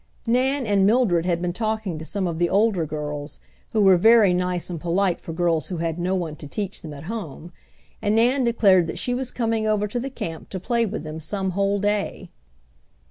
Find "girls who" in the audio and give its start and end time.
2.87-3.83, 5.31-5.77